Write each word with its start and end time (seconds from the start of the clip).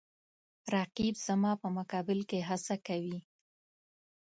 رقیب 0.73 1.15
زما 1.27 1.51
په 1.61 1.67
مقابل 1.77 2.19
کې 2.29 2.39
هڅه 2.49 2.75
کوي 2.87 3.19